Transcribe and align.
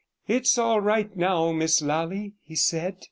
'It's 0.25 0.57
all 0.57 0.81
right 0.81 1.15
now, 1.15 1.51
Miss 1.51 1.79
Lally,' 1.79 2.33
he 2.41 2.55
said. 2.55 2.97